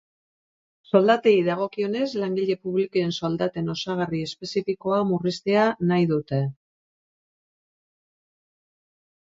Soldatei 0.93 1.33
dagokienez, 1.49 2.07
langile 2.23 2.55
publikoen 2.63 3.13
soldaten 3.19 3.69
osagarri 3.75 4.23
espezifikoa 4.29 5.03
murriztea 5.11 5.69
nahi 5.93 6.11
dute. 6.17 6.43